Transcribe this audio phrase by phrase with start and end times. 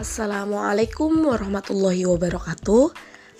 [0.00, 2.88] Assalamualaikum warahmatullahi wabarakatuh.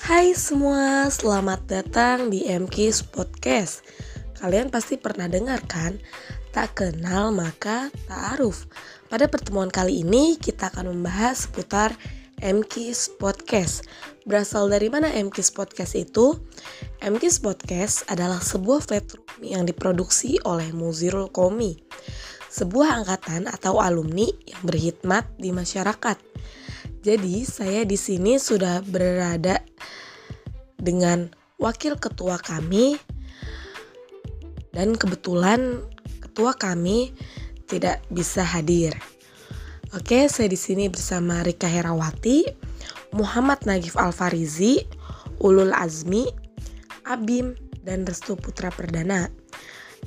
[0.04, 3.80] Hai semua, selamat datang di MKIS Podcast.
[4.36, 5.96] Kalian pasti pernah dengar kan?
[6.52, 8.68] Tak kenal maka tak aruf.
[9.08, 11.96] Pada pertemuan kali ini kita akan membahas seputar
[12.44, 13.88] MKIS Podcast.
[14.28, 16.36] Berasal dari mana MKIS Podcast itu?
[17.00, 21.80] MKIS Podcast adalah sebuah platform yang diproduksi oleh Muzirul Komi
[22.50, 26.18] sebuah angkatan atau alumni yang berkhidmat di masyarakat.
[27.00, 29.62] Jadi, saya di sini sudah berada
[30.76, 32.98] dengan wakil ketua kami
[34.74, 35.80] dan kebetulan
[36.20, 37.14] ketua kami
[37.70, 38.98] tidak bisa hadir.
[39.94, 42.46] Oke, saya di sini bersama Rika Herawati,
[43.10, 44.86] Muhammad Nagif Alfarizi,
[45.42, 46.30] Ulul Azmi,
[47.06, 49.39] Abim, dan Restu Putra Perdana.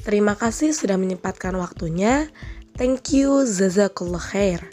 [0.02, 2.33] Terima kasih sudah menyempatkan waktunya.
[2.73, 4.66] Thank you, Zazakullah khair.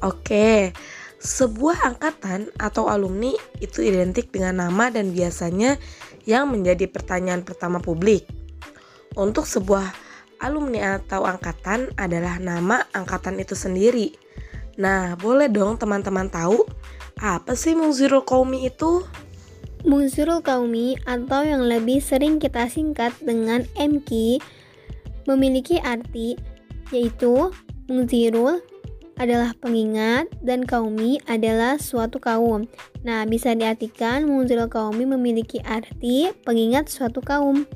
[0.00, 0.72] Oke,
[1.20, 5.76] sebuah angkatan atau alumni itu identik dengan nama dan biasanya
[6.24, 8.24] yang menjadi pertanyaan pertama publik.
[9.14, 9.92] Untuk sebuah
[10.40, 14.12] alumni atau angkatan adalah nama angkatan itu sendiri.
[14.76, 16.66] Nah, boleh dong teman-teman tahu
[17.20, 19.06] apa sih Muzirul Qaumi itu?
[19.84, 24.40] Muzirul Qaumi atau yang lebih sering kita singkat dengan MQ
[25.28, 26.40] memiliki arti
[26.88, 27.52] yaitu
[27.88, 28.64] mungzirul
[29.14, 32.66] adalah pengingat dan kaumi adalah suatu kaum.
[33.06, 37.68] Nah, bisa diartikan mungzirul kaumi memiliki arti pengingat suatu kaum.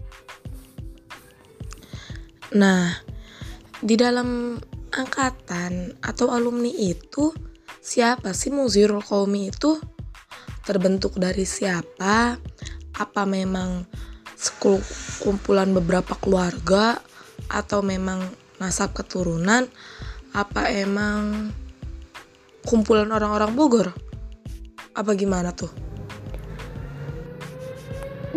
[2.57, 2.97] Nah,
[3.79, 4.59] di dalam
[4.91, 7.31] angkatan atau alumni itu
[7.79, 9.79] siapa sih mungzirul kaumi itu?
[10.69, 12.37] Terbentuk dari siapa?
[12.93, 13.89] Apa memang
[15.25, 17.01] kumpulan beberapa keluarga
[17.49, 18.21] atau memang
[18.61, 19.65] nasab keturunan
[20.35, 21.51] apa emang
[22.67, 23.89] kumpulan orang-orang Bogor
[24.93, 25.71] apa gimana tuh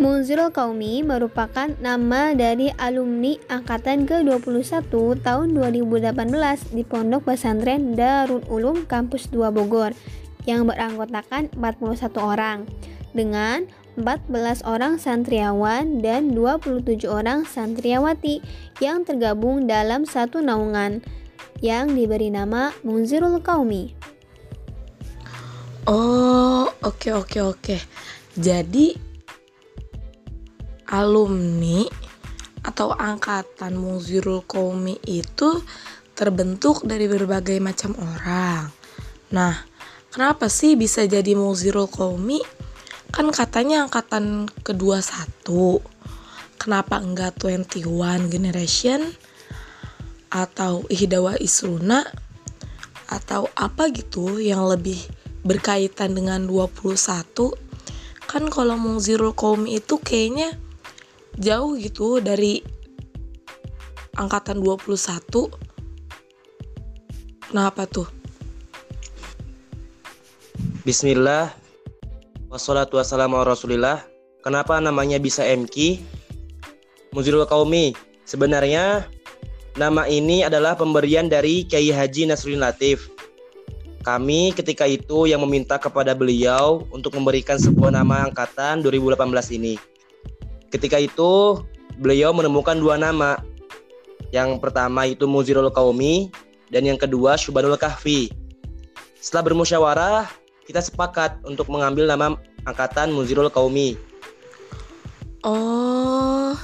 [0.00, 4.88] Munzirul Kaumi merupakan nama dari alumni angkatan ke-21
[5.20, 9.92] tahun 2018 di Pondok Pesantren Darul Ulum Kampus 2 Bogor
[10.48, 12.66] yang beranggotakan 41 orang
[13.12, 18.40] dengan 14 orang santriawan dan 27 orang santriawati
[18.80, 21.04] yang tergabung dalam satu naungan
[21.60, 23.92] yang diberi nama Munzirul Qaumi.
[25.84, 27.58] Oh, oke okay, oke okay, oke.
[27.60, 27.80] Okay.
[28.32, 28.96] Jadi
[30.88, 31.84] alumni
[32.64, 35.60] atau angkatan Munzirul Qaumi itu
[36.16, 38.70] terbentuk dari berbagai macam orang.
[39.32, 39.71] Nah,
[40.12, 42.62] kenapa sih bisa jadi Munzirul Qaumi?
[43.12, 45.84] kan katanya angkatan kedua satu.
[46.56, 49.04] Kenapa enggak 21 generation?
[50.32, 52.08] Atau ihdawa isruna?
[53.12, 54.96] Atau apa gitu yang lebih
[55.44, 56.96] berkaitan dengan 21
[58.30, 60.56] kan kalau mungzirul kaum itu kayaknya
[61.36, 62.64] jauh gitu dari
[64.16, 65.52] angkatan 21
[67.50, 68.21] kenapa tuh
[70.82, 71.54] Bismillah
[72.50, 74.02] Wassalatu wassalamu rasulillah.
[74.42, 76.02] Kenapa namanya bisa MK?
[77.14, 77.94] Muzirul Qaumi.
[78.26, 79.06] Sebenarnya
[79.78, 83.14] nama ini adalah pemberian dari Kiai Haji Nasruddin Latif.
[84.02, 89.22] Kami ketika itu yang meminta kepada beliau untuk memberikan sebuah nama angkatan 2018
[89.54, 89.78] ini.
[90.74, 91.62] Ketika itu
[92.02, 93.38] beliau menemukan dua nama.
[94.34, 96.34] Yang pertama itu Muzirul Qaumi
[96.74, 98.34] dan yang kedua Syubanul Kahfi.
[99.22, 103.98] Setelah bermusyawarah, kita sepakat untuk mengambil nama angkatan Muzirul Kaumi.
[105.42, 106.54] Oh,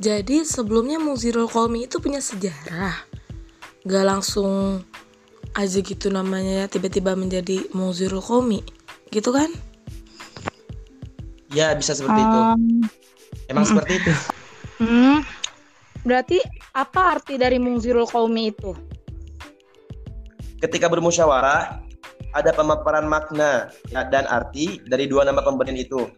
[0.00, 2.96] jadi sebelumnya Muzirul Kaumi itu punya sejarah.
[3.84, 4.80] Gak langsung
[5.54, 8.64] aja gitu namanya ya tiba-tiba menjadi Muzirul Kaumi,
[9.12, 9.52] gitu kan?
[11.54, 12.40] Ya bisa seperti um, itu.
[13.52, 14.12] Emang mm, seperti itu.
[14.74, 15.22] Hmm,
[16.02, 16.42] berarti
[16.74, 18.74] apa arti dari Muzirul Kaumi itu?
[20.58, 21.83] Ketika bermusyawarah,
[22.34, 26.10] ada pemaparan makna dan arti dari dua nama pemberian itu.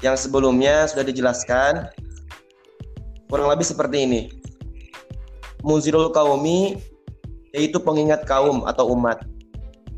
[0.00, 1.92] Yang sebelumnya sudah dijelaskan,
[3.28, 4.20] kurang lebih seperti ini.
[5.62, 6.80] Muzirul kaumi
[7.54, 9.22] yaitu pengingat kaum atau umat.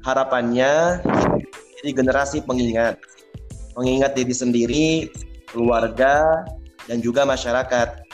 [0.05, 1.00] Harapannya
[1.81, 3.00] jadi generasi pengingat.
[3.73, 4.88] Pengingat diri sendiri,
[5.49, 6.44] keluarga,
[6.91, 8.05] dan juga masyarakat.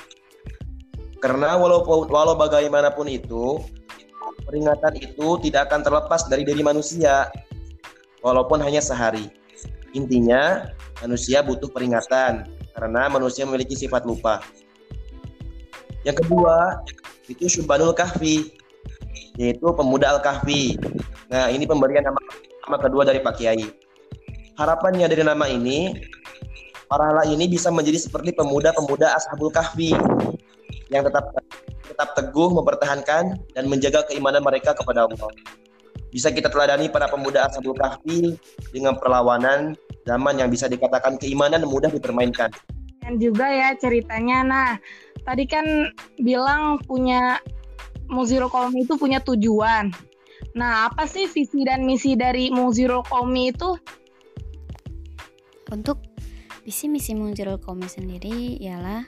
[1.21, 3.61] Karena walau, walau bagaimanapun itu,
[4.47, 7.31] peringatan itu tidak akan terlepas dari diri manusia,
[8.25, 9.29] walaupun hanya sehari.
[9.97, 10.71] Intinya,
[11.03, 12.47] manusia butuh peringatan
[12.77, 14.38] karena manusia memiliki sifat lupa.
[16.06, 16.81] Yang kedua,
[17.29, 18.55] itu Syubanul Kahfi,
[19.37, 20.81] yaitu pemuda Al-Kahfi.
[21.29, 22.21] Nah, ini pemberian nama,
[22.67, 23.69] nama kedua dari Pak Kiai.
[24.56, 25.94] Harapannya dari nama ini,
[26.88, 29.94] para ini bisa menjadi seperti pemuda-pemuda Ashabul Kahfi
[30.91, 31.31] yang tetap
[32.00, 35.29] tetap teguh mempertahankan dan menjaga keimanan mereka kepada Allah.
[36.08, 38.41] Bisa kita teladani para pemuda Ashabul Kahfi
[38.73, 39.76] dengan perlawanan
[40.08, 42.49] zaman yang bisa dikatakan keimanan mudah dipermainkan.
[43.05, 44.70] Dan juga ya ceritanya, nah
[45.29, 47.37] tadi kan bilang punya
[48.08, 49.93] Muziro Kolmi itu punya tujuan.
[50.56, 53.76] Nah, apa sih visi dan misi dari Muziro Kolmi itu?
[55.69, 56.00] Untuk
[56.64, 59.05] visi misi Muziro Kolmi sendiri ialah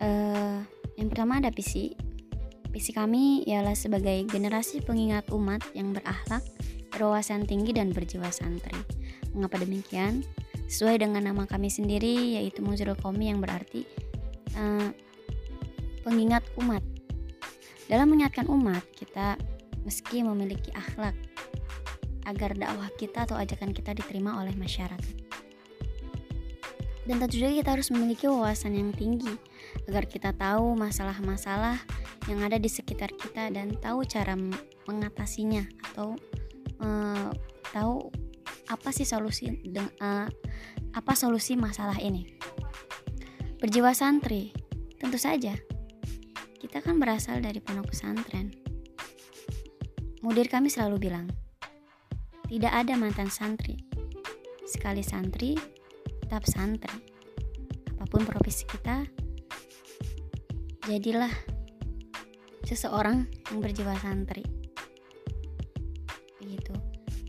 [0.00, 1.96] uh, yang pertama ada visi.
[2.70, 6.44] Visi kami ialah sebagai generasi pengingat umat yang berakhlak,
[6.92, 8.76] berwawasan tinggi dan berjiwa santri.
[9.32, 10.22] Mengapa demikian?
[10.68, 13.82] Sesuai dengan nama kami sendiri yaitu Muziro Kolmi yang berarti
[14.54, 14.94] uh,
[16.06, 16.84] pengingat umat
[17.90, 19.34] dalam mengingatkan umat, kita
[19.82, 21.18] meski memiliki akhlak
[22.22, 25.16] agar dakwah kita atau ajakan kita diterima oleh masyarakat.
[27.02, 29.34] Dan tentu juga kita harus memiliki wawasan yang tinggi
[29.88, 31.78] agar kita tahu masalah-masalah
[32.28, 34.38] yang ada di sekitar kita dan tahu cara
[34.88, 36.14] mengatasinya atau
[36.82, 37.30] uh,
[37.70, 38.10] tahu
[38.70, 39.50] apa sih solusi
[40.00, 40.28] uh,
[40.94, 42.26] apa solusi masalah ini.
[43.60, 44.56] Berjiwa santri,
[44.96, 45.52] tentu saja
[46.60, 48.52] kita kan berasal dari pondok pesantren.
[50.20, 51.26] Mudir kami selalu bilang,
[52.52, 53.80] tidak ada mantan santri.
[54.68, 55.56] Sekali santri,
[56.20, 56.92] tetap santri.
[57.96, 59.08] Apa pun profesi kita,
[60.90, 61.30] jadilah
[62.66, 64.42] seseorang yang berjiwa santri.
[66.42, 66.74] Begitu.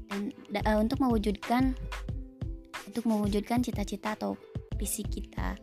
[0.10, 0.34] Dan
[0.66, 1.78] uh, untuk mewujudkan
[2.90, 4.36] untuk mewujudkan cita-cita atau
[4.76, 5.56] visi kita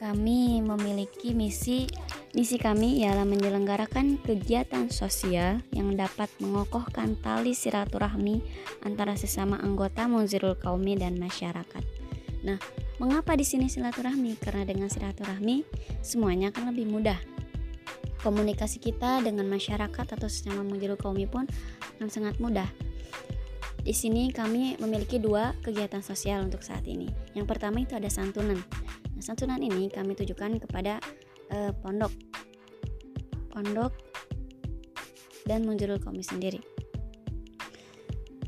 [0.00, 1.84] kami memiliki misi
[2.32, 8.40] misi kami ialah menyelenggarakan kegiatan sosial yang dapat mengokohkan tali silaturahmi
[8.80, 11.84] antara sesama anggota Munzirul Kaumi dan masyarakat.
[12.48, 12.56] Nah,
[13.00, 14.36] mengapa di sini silaturahmi?
[14.36, 15.64] Karena dengan silaturahmi
[16.04, 17.16] semuanya akan lebih mudah.
[18.20, 21.48] Komunikasi kita dengan masyarakat atau sesama Munzirul Kaumi pun
[21.96, 22.68] akan sangat mudah.
[23.80, 27.08] Di sini kami memiliki dua kegiatan sosial untuk saat ini.
[27.32, 28.60] Yang pertama itu ada santunan.
[29.16, 31.00] Nah, santunan ini kami tujukan kepada
[31.48, 32.12] uh, pondok,
[33.48, 33.96] pondok
[35.48, 36.60] dan munjurul kami sendiri.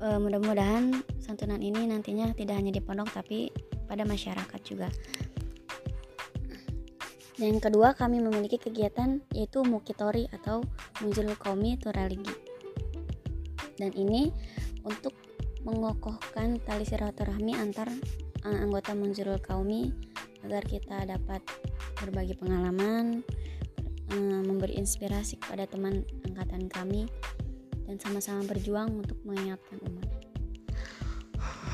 [0.04, 3.48] Uh, mudah-mudahan santunan ini nantinya tidak hanya di pondok tapi
[3.92, 4.88] pada masyarakat juga.
[7.36, 10.64] Dan kedua kami memiliki kegiatan yaitu mukitori atau
[11.04, 12.32] munjurul kaumi atau religi.
[13.76, 14.32] Dan ini
[14.88, 15.12] untuk
[15.60, 17.92] mengokohkan tali silaturahmi antar
[18.48, 19.92] uh, anggota munjurul kaumi
[20.42, 21.38] agar kita dapat
[22.02, 23.22] berbagi pengalaman,
[24.10, 27.06] eh, memberi inspirasi kepada teman angkatan kami,
[27.86, 30.11] dan sama-sama berjuang untuk mengingatkan umat.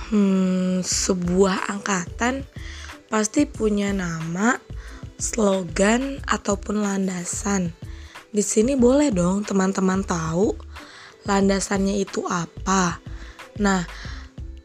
[0.08, 2.44] Hmm, sebuah angkatan
[3.12, 4.56] pasti punya nama,
[5.20, 7.72] slogan, ataupun landasan.
[8.28, 10.56] Di sini boleh dong teman-teman tahu
[11.28, 13.00] landasannya itu apa.
[13.60, 13.84] Nah,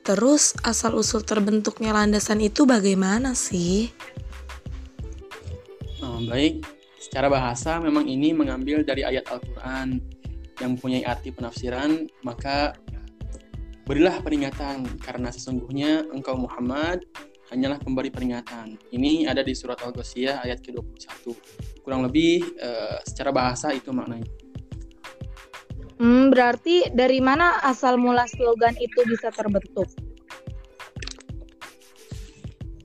[0.04, 3.88] Terus asal-usul terbentuknya landasan itu bagaimana sih?
[6.04, 6.68] Oh, baik,
[7.00, 10.04] secara bahasa memang ini mengambil dari ayat Al-Quran
[10.60, 12.76] yang mempunyai arti penafsiran, maka
[13.84, 17.04] berilah peringatan karena sesungguhnya engkau Muhammad
[17.52, 18.80] hanyalah pemberi peringatan.
[18.90, 21.36] Ini ada di surat Al-Ghasyiyah ayat ke-21.
[21.84, 24.26] Kurang lebih uh, secara bahasa itu maknanya.
[26.02, 29.88] Hmm, berarti dari mana asal mula slogan itu bisa terbentuk?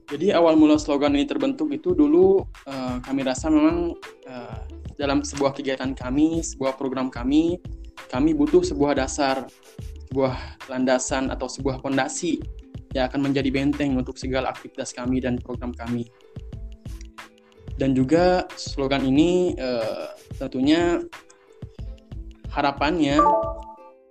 [0.09, 3.93] Jadi awal mula slogan ini terbentuk itu dulu uh, kami rasa memang
[4.28, 4.61] uh,
[4.97, 7.61] dalam sebuah kegiatan kami, sebuah program kami,
[8.09, 9.47] kami butuh sebuah dasar,
[10.08, 10.34] sebuah
[10.72, 12.40] landasan atau sebuah fondasi
[12.96, 16.08] yang akan menjadi benteng untuk segala aktivitas kami dan program kami.
[17.78, 20.10] Dan juga slogan ini uh,
[20.40, 20.98] tentunya
[22.50, 23.22] harapannya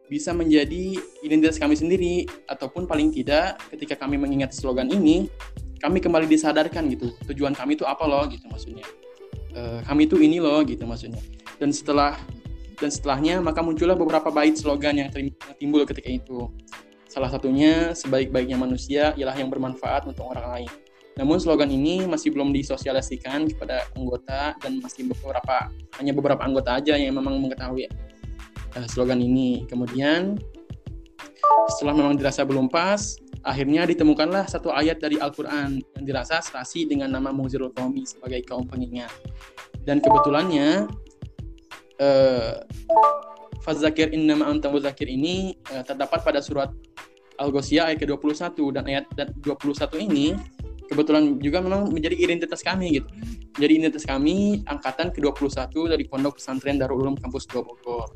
[0.07, 5.27] bisa menjadi identitas kami sendiri ataupun paling tidak ketika kami mengingat slogan ini
[5.83, 8.87] kami kembali disadarkan gitu tujuan kami itu apa loh gitu maksudnya
[9.51, 11.19] e, kami itu ini loh gitu maksudnya
[11.59, 12.15] dan setelah
[12.77, 15.09] dan setelahnya maka muncullah beberapa bait slogan yang
[15.57, 16.49] timbul ketika itu
[17.09, 20.71] salah satunya sebaik-baiknya manusia ialah yang bermanfaat untuk orang lain
[21.17, 26.93] namun slogan ini masih belum disosialisasikan kepada anggota dan masih beberapa hanya beberapa anggota aja
[26.93, 27.89] yang memang mengetahui
[28.77, 29.65] uh, slogan ini.
[29.65, 30.37] Kemudian
[31.73, 37.09] setelah memang dirasa belum pas, akhirnya ditemukanlah satu ayat dari Al-Quran yang dirasa serasi dengan
[37.09, 39.09] nama Muzirul Qawmi sebagai kaum pengingat.
[39.81, 40.85] Dan kebetulannya
[42.01, 42.63] uh,
[43.61, 46.71] fazakir innama anta muzakir ini uh, terdapat pada surat
[47.37, 50.33] Al-Ghoshiyah ayat ke-21 dan ayat 21 ini
[50.89, 53.09] kebetulan juga memang menjadi identitas kami gitu.
[53.59, 58.09] Jadi identitas kami angkatan ke-21 dari Pondok Pesantren Darul Ulum Kampus 2 Bogor.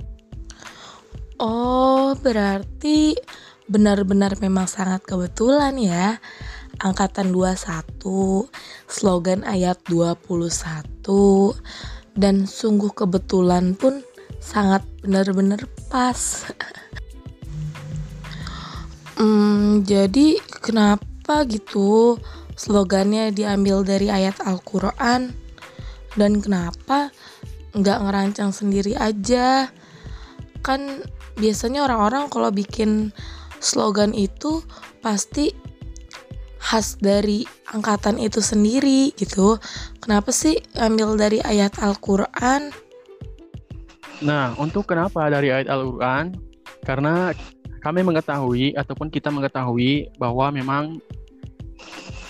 [1.42, 3.18] Oh, berarti
[3.66, 6.18] benar-benar memang sangat kebetulan ya.
[6.82, 8.50] Angkatan 21,
[8.90, 11.54] slogan ayat 21
[12.16, 14.04] dan sungguh kebetulan pun
[14.42, 16.50] sangat benar-benar pas.
[19.20, 22.18] hmm, jadi kenapa gitu
[22.58, 25.34] slogannya diambil dari ayat Al-Quran
[26.20, 27.10] dan kenapa
[27.72, 29.72] nggak ngerancang sendiri aja?
[30.62, 31.06] Kan
[31.40, 33.16] biasanya orang-orang kalau bikin
[33.64, 34.62] slogan itu
[35.00, 35.54] pasti
[36.62, 39.58] khas dari angkatan itu sendiri gitu.
[39.98, 42.70] Kenapa sih ambil dari ayat Al-Quran?
[44.22, 46.38] Nah, untuk kenapa dari ayat Al-Quran?
[46.86, 47.34] Karena
[47.82, 51.02] kami mengetahui ataupun kita mengetahui bahwa memang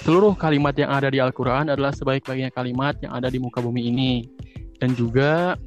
[0.07, 4.13] seluruh kalimat yang ada di Al-Quran adalah sebaik-baiknya kalimat yang ada di muka bumi ini.
[4.79, 5.59] Dan juga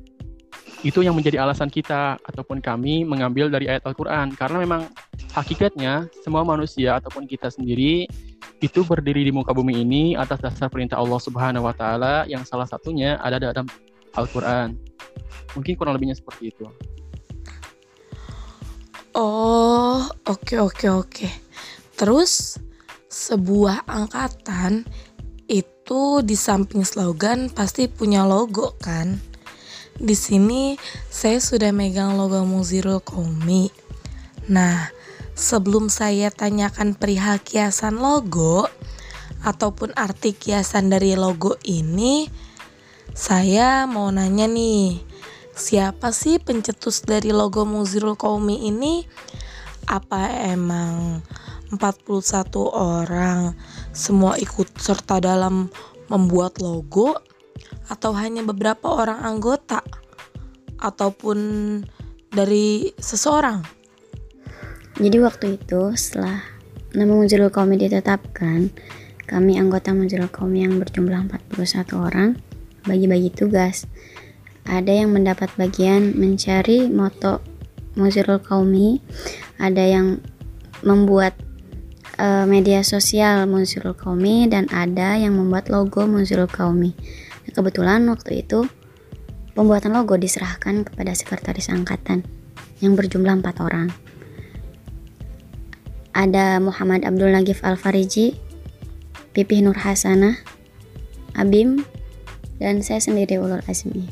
[0.84, 4.32] itu yang menjadi alasan kita ataupun kami mengambil dari ayat Al-Quran.
[4.36, 4.88] Karena memang
[5.36, 8.08] hakikatnya semua manusia ataupun kita sendiri
[8.62, 12.68] itu berdiri di muka bumi ini atas dasar perintah Allah Subhanahu wa taala yang salah
[12.68, 13.66] satunya ada dalam
[14.14, 14.78] Al-Qur'an.
[15.58, 16.66] Mungkin kurang lebihnya seperti itu.
[19.14, 21.10] Oh, oke okay, oke okay, oke.
[21.10, 21.32] Okay.
[21.94, 22.58] Terus
[23.06, 24.82] sebuah angkatan
[25.46, 29.14] itu di samping slogan pasti punya logo kan?
[29.94, 30.74] Di sini
[31.06, 33.70] saya sudah megang logo Muzirul Komi.
[34.50, 34.90] Nah,
[35.34, 38.70] sebelum saya tanyakan perihal kiasan logo
[39.42, 42.30] ataupun arti kiasan dari logo ini,
[43.12, 45.02] saya mau nanya nih,
[45.52, 49.04] siapa sih pencetus dari logo Muzirul Kaumi ini?
[49.84, 51.20] Apa emang
[51.68, 53.52] 41 orang
[53.92, 55.68] semua ikut serta dalam
[56.08, 57.20] membuat logo
[57.92, 59.84] atau hanya beberapa orang anggota
[60.80, 61.38] ataupun
[62.32, 63.73] dari seseorang?
[64.94, 66.38] Jadi waktu itu setelah
[66.94, 68.70] nama Muzirul Kaumi ditetapkan,
[69.26, 72.38] kami anggota Muzirul Kaumi yang berjumlah 41 orang
[72.86, 73.90] bagi-bagi tugas.
[74.62, 77.42] Ada yang mendapat bagian mencari moto
[77.98, 79.02] Muzirul Kaumi,
[79.58, 80.22] ada yang
[80.86, 81.34] membuat
[82.22, 86.94] uh, media sosial Muzirul Kaumi dan ada yang membuat logo Muzirul Kaumi.
[87.50, 88.66] Kebetulan waktu itu
[89.58, 92.22] pembuatan logo diserahkan kepada sekretaris angkatan
[92.78, 94.03] yang berjumlah empat orang.
[96.14, 98.38] Ada Muhammad Abdul Nagif Al Fariji,
[99.34, 100.38] Pipih Nur Hasanah,
[101.34, 101.82] Abim,
[102.62, 104.06] dan saya sendiri Ulul Azmi.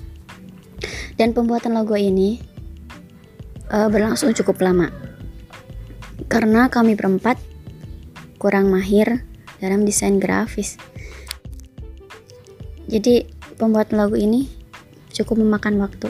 [1.14, 2.42] Dan pembuatan logo ini
[3.70, 4.90] uh, berlangsung cukup lama
[6.26, 7.36] karena kami berempat
[8.40, 9.22] kurang mahir
[9.62, 10.80] dalam desain grafis.
[12.90, 13.28] Jadi
[13.60, 14.50] pembuatan logo ini
[15.14, 16.08] cukup memakan waktu.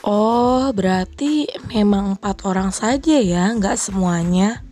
[0.00, 4.64] Oh, berarti memang empat orang saja ya, nggak semuanya.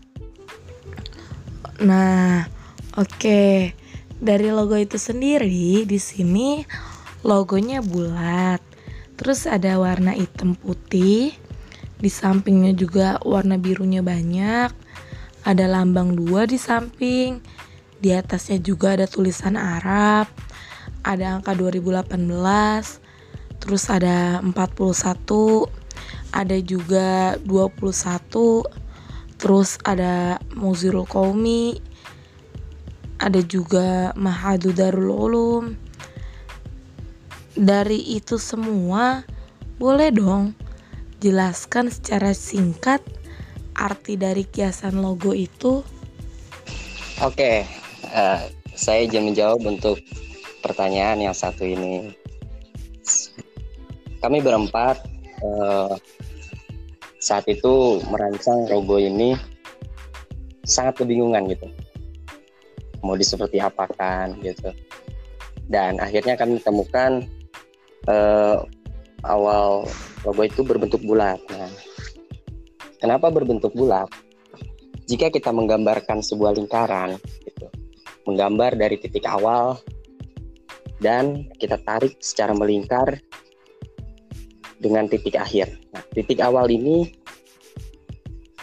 [1.84, 2.48] Nah,
[2.96, 3.12] oke.
[3.16, 3.78] Okay
[4.18, 6.66] dari logo itu sendiri di sini
[7.22, 8.58] logonya bulat.
[9.18, 11.34] Terus ada warna hitam putih.
[11.98, 14.70] Di sampingnya juga warna birunya banyak.
[15.42, 17.42] Ada lambang dua di samping.
[17.98, 20.30] Di atasnya juga ada tulisan Arab.
[21.02, 23.07] Ada angka 2018.
[23.68, 25.68] Terus ada 41.
[26.32, 28.64] Ada juga 21.
[29.36, 31.76] Terus ada Muzirul Qaumi
[33.18, 35.64] ada juga Mahadu Darul Ulum.
[37.58, 39.26] Dari itu semua,
[39.82, 40.54] boleh dong
[41.18, 43.02] jelaskan secara singkat
[43.74, 45.82] arti dari kiasan logo itu?
[47.18, 47.66] Oke,
[48.14, 48.40] uh,
[48.78, 49.98] saya izin menjawab untuk
[50.62, 52.14] pertanyaan yang satu ini.
[54.18, 54.96] Kami berempat
[55.42, 55.94] uh,
[57.18, 59.34] saat itu merancang logo ini
[60.66, 61.66] sangat kebingungan gitu.
[63.02, 64.74] Mau di seperti apa kan gitu.
[65.68, 67.22] Dan akhirnya kami temukan
[68.08, 68.64] uh,
[69.26, 69.86] awal
[70.26, 71.38] logo itu berbentuk bulat.
[71.50, 71.70] Nah
[72.98, 74.10] kenapa berbentuk bulat?
[75.08, 77.68] Jika kita menggambarkan sebuah lingkaran gitu
[78.28, 79.80] menggambar dari titik awal
[81.00, 83.16] dan kita tarik secara melingkar
[84.78, 87.10] dengan titik akhir nah titik awal ini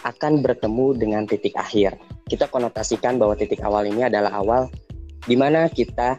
[0.02, 1.96] akan bertemu dengan titik akhir
[2.26, 4.66] kita konotasikan bahwa titik awal ini adalah awal
[5.26, 6.18] di mana kita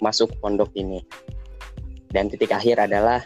[0.00, 1.00] masuk pondok ini.
[2.12, 3.24] Dan titik akhir adalah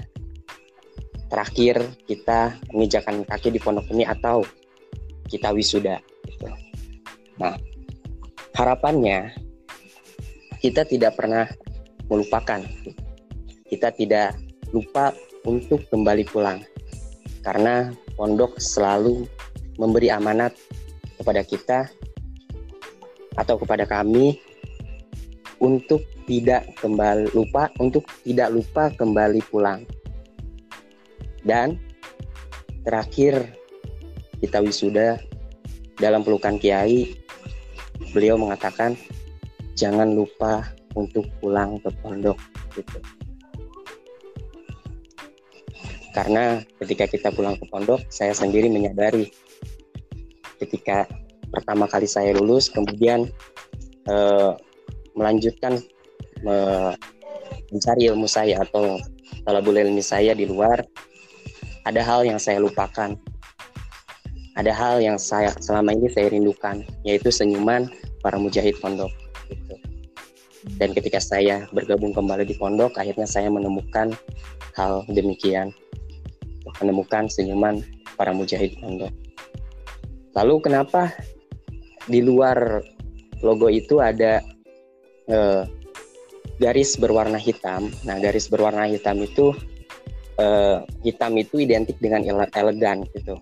[1.26, 4.46] terakhir kita menginjakan kaki di pondok ini atau
[5.26, 5.98] kita wisuda.
[6.22, 6.46] Gitu.
[7.42, 7.58] Nah,
[8.54, 9.34] harapannya
[10.62, 11.50] kita tidak pernah
[12.06, 12.62] melupakan,
[13.66, 14.38] kita tidak
[14.70, 15.10] lupa
[15.46, 16.60] untuk kembali pulang,
[17.46, 19.24] karena pondok selalu
[19.78, 20.52] memberi amanat
[21.16, 21.78] kepada kita
[23.38, 24.40] atau kepada kami
[25.62, 29.86] untuk tidak kembali lupa untuk tidak lupa kembali pulang.
[31.46, 31.78] Dan
[32.82, 33.54] terakhir
[34.42, 35.22] kita wisuda
[35.96, 37.16] dalam pelukan kiai
[38.12, 38.98] beliau mengatakan
[39.78, 42.36] jangan lupa untuk pulang ke pondok
[42.74, 42.98] gitu.
[46.16, 49.28] Karena ketika kita pulang ke pondok, saya sendiri menyadari
[50.56, 51.04] ketika
[51.52, 53.28] pertama kali saya lulus, kemudian
[54.08, 54.52] eh,
[55.12, 55.76] melanjutkan
[56.40, 56.56] me
[57.72, 58.96] mencari ilmu saya atau
[59.42, 60.86] talabul ilmi saya di luar
[61.82, 63.18] ada hal yang saya lupakan
[64.54, 67.90] ada hal yang saya selama ini saya rindukan yaitu senyuman
[68.22, 69.10] para mujahid pondok
[69.50, 69.74] gitu.
[70.78, 74.14] dan ketika saya bergabung kembali di pondok akhirnya saya menemukan
[74.78, 75.74] hal demikian
[76.82, 77.80] menemukan senyuman
[78.16, 79.12] para mujahid pondok
[80.36, 81.12] lalu kenapa
[82.06, 82.84] di luar
[83.42, 84.40] logo itu ada
[85.26, 85.62] eh,
[86.56, 87.92] garis berwarna hitam.
[88.08, 89.52] Nah, garis berwarna hitam itu
[90.40, 93.36] eh, hitam itu identik dengan ele elegan gitu.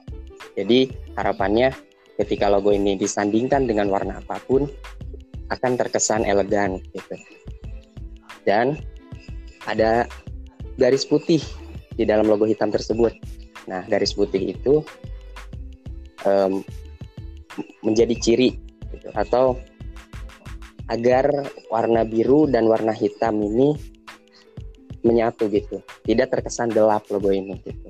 [0.55, 1.75] Jadi harapannya
[2.19, 4.67] ketika logo ini disandingkan dengan warna apa pun
[5.50, 7.14] akan terkesan elegan gitu.
[8.47, 8.79] Dan
[9.67, 10.07] ada
[10.76, 11.41] garis putih
[11.95, 13.15] di dalam logo hitam tersebut.
[13.71, 14.85] Nah, garis putih itu
[16.29, 16.61] um,
[17.81, 18.51] menjadi ciri
[18.93, 19.57] gitu, atau
[20.93, 23.73] agar warna biru dan warna hitam ini
[25.05, 25.81] menyatu gitu.
[26.05, 27.89] Tidak terkesan gelap logo ini gitu.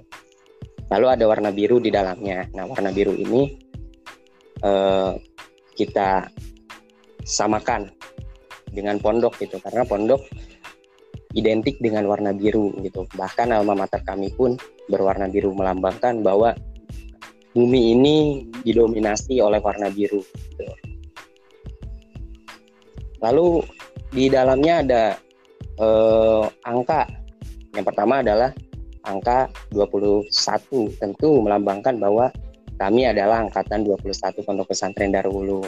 [0.91, 2.47] Lalu ada warna biru di dalamnya.
[2.55, 3.51] Nah warna biru ini
[4.63, 5.13] eh,
[5.75, 6.29] kita
[7.23, 7.91] samakan
[8.71, 9.59] dengan pondok gitu.
[9.59, 10.23] Karena pondok
[11.35, 14.55] identik dengan warna biru gitu bahkan alma mater kami pun
[14.87, 16.55] berwarna biru melambangkan bahwa
[17.55, 18.17] bumi ini
[18.67, 20.21] didominasi oleh warna biru
[20.59, 20.75] gitu.
[23.23, 23.65] Lalu
[24.13, 25.03] di dalamnya ada
[25.81, 27.09] eh, angka.
[27.73, 28.51] Yang pertama adalah
[29.07, 30.29] angka 21
[31.01, 32.29] tentu melambangkan bahwa
[32.79, 35.63] kami adalah angkatan 21 Pondok Pesantren Darul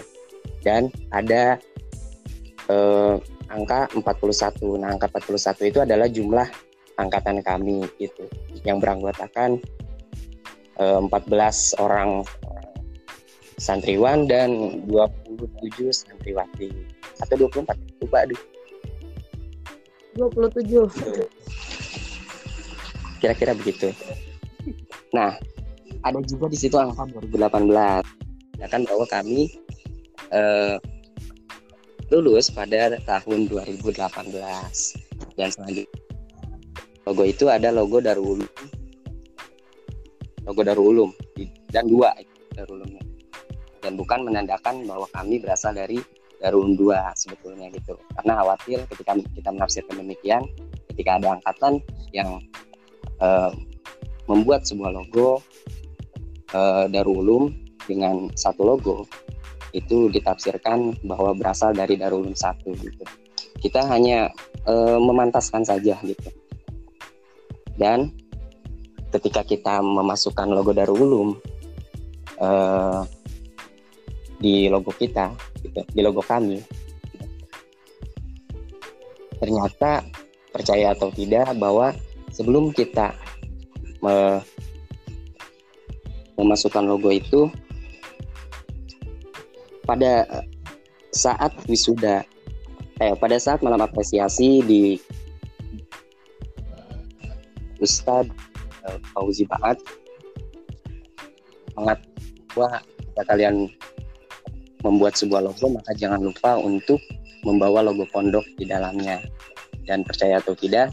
[0.66, 1.57] dan ada
[2.68, 3.14] eh,
[3.50, 4.80] angka 41.
[4.80, 6.48] Nah, angka 41 itu adalah jumlah
[6.96, 8.26] angkatan kami gitu.
[8.64, 9.61] Yang beranggotakan
[10.80, 12.24] eh, 14 orang
[13.56, 16.72] santriwan dan 27 santriwati.
[17.22, 18.42] Atau 24 lupa aduh.
[20.16, 21.28] 27
[23.20, 23.92] kira-kira begitu.
[25.12, 25.37] Nah
[26.04, 29.50] ada juga di situ angka 2018 ya kan bahwa kami
[30.32, 30.76] eh,
[32.11, 33.97] lulus pada tahun 2018
[35.35, 36.01] dan selanjutnya
[37.07, 38.42] logo itu ada logo Darul
[40.47, 41.11] logo Darul Ulum
[41.71, 42.14] dan dua
[42.55, 43.07] Darul Ulumnya
[43.87, 46.03] dan bukan menandakan bahwa kami berasal dari
[46.42, 47.97] Darul dua sebetulnya gitu.
[48.19, 50.42] Karena khawatir ketika kita menafsirkan demikian
[50.92, 51.81] ketika ada angkatan
[52.12, 52.42] yang
[53.23, 53.55] uh,
[54.27, 55.40] membuat sebuah logo
[56.53, 57.45] uh, Darul Ulum
[57.87, 59.07] dengan satu logo
[59.76, 63.04] itu ditafsirkan bahwa berasal dari Darul Ulum satu gitu.
[63.60, 64.32] Kita hanya
[64.64, 66.30] uh, memantaskan saja gitu.
[67.76, 68.08] Dan
[69.12, 71.28] ketika kita memasukkan logo Darul Ulum
[72.40, 73.04] uh,
[74.40, 76.60] di logo kita gitu, di logo kami
[79.36, 80.00] ternyata
[80.48, 81.92] percaya atau tidak bahwa
[82.32, 83.12] sebelum kita
[84.00, 84.40] me
[86.36, 87.48] memasukkan logo itu
[89.87, 90.27] pada
[91.14, 92.27] saat wisuda.
[93.01, 95.01] Eh pada saat malam apresiasi di
[97.81, 98.33] Ustadz
[98.90, 99.79] eh, Fauzi Baat.
[101.77, 102.01] Mengat
[102.53, 102.81] bahwa
[103.29, 103.68] kalian
[104.85, 107.01] membuat sebuah logo maka jangan lupa untuk
[107.44, 109.22] membawa logo pondok di dalamnya.
[109.87, 110.90] Dan percaya atau tidak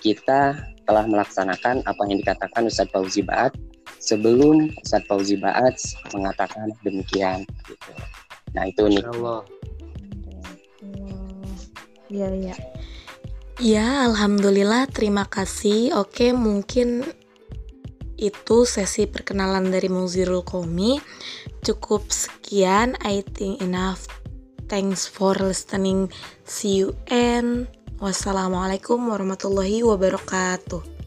[0.00, 0.56] kita
[0.88, 3.52] telah melaksanakan apa yang dikatakan Ustadz Fauzi Baat
[3.98, 5.76] sebelum Ustadz Fauzi Baat
[6.14, 7.92] mengatakan demikian gitu.
[8.54, 9.04] Nah itu nih.
[9.04, 9.42] Allah.
[12.08, 12.56] Iya iya.
[13.58, 15.92] Ya, alhamdulillah, terima kasih.
[15.98, 17.02] Oke, mungkin
[18.14, 21.02] itu sesi perkenalan dari Muzirul Komi.
[21.66, 24.06] Cukup sekian, I think enough.
[24.70, 26.12] Thanks for listening.
[26.46, 27.66] See you and
[27.98, 30.97] wassalamualaikum warahmatullahi wabarakatuh.